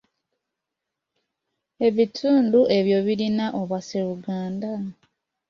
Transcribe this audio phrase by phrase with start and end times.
[1.87, 4.71] Ebitudu ebyo birina Obwasseruganda?